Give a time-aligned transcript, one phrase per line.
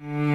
[0.00, 0.25] Mm.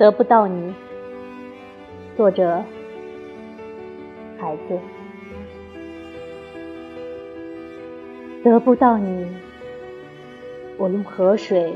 [0.00, 0.74] 得不到你，
[2.16, 2.64] 作者
[4.38, 4.78] 孩子。
[8.42, 9.26] 得不到你，
[10.78, 11.74] 我用河水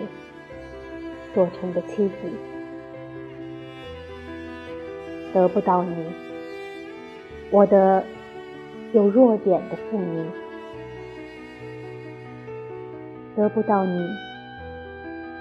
[1.35, 2.15] 做成的妻子。
[5.35, 5.95] 得不到你，
[7.51, 8.03] 我的
[8.95, 10.25] 有弱点的妇女。
[13.37, 14.09] 得不到你，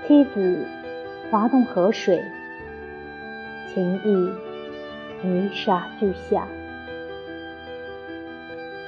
[0.06, 0.68] 妻子
[1.32, 2.22] 滑动河水。
[3.74, 4.32] 情意
[5.24, 6.46] 泥沙俱下，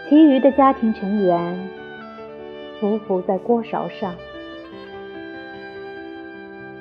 [0.07, 1.69] 其余的家庭成员
[2.79, 4.13] 匍匐在锅勺上，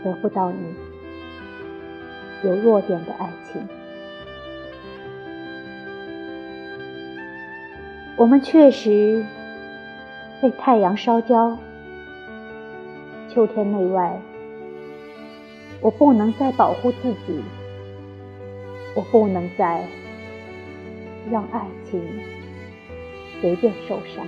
[0.03, 0.75] 得不到你
[2.43, 3.67] 有弱点的爱情。
[8.17, 9.25] 我们确实
[10.43, 11.57] 被太阳烧焦，
[13.31, 14.21] 秋天内外，
[15.81, 17.43] 我不能再保护自己。
[18.95, 19.85] 我不能再
[21.31, 22.01] 让爱情
[23.41, 24.27] 随便受伤，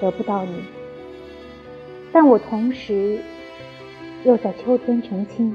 [0.00, 0.62] 得不到你，
[2.12, 3.20] 但我同时
[4.24, 5.54] 又在秋天成亲，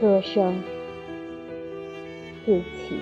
[0.00, 0.62] 歌声
[2.44, 2.96] 四起。